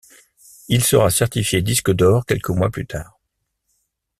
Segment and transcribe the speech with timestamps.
[0.67, 3.19] Il sera certifié disque d'or quelques mois plus tard.